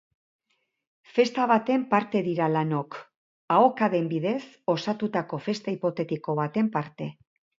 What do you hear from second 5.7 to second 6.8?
hipotetiko baten